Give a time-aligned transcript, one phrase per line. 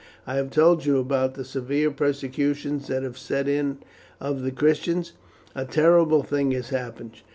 [0.25, 3.77] "I have told you about the severe persecution that has set in
[4.19, 5.13] of the Christians.
[5.53, 7.21] A terrible thing has happened.